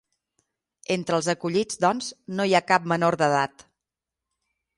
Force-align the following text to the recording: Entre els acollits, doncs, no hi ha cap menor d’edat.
Entre 0.95 1.17
els 1.21 1.29
acollits, 1.33 1.77
doncs, 1.85 2.07
no 2.41 2.49
hi 2.53 2.57
ha 2.57 2.63
cap 2.73 2.89
menor 2.95 3.19
d’edat. 3.25 3.67